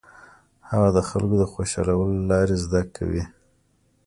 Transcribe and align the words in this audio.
هغه 0.69 0.89
د 0.97 0.99
خلکو 1.09 1.35
د 1.41 1.45
خوشالولو 1.51 2.17
لارې 2.31 2.55
زده 2.63 2.81
کوي. 2.95 3.23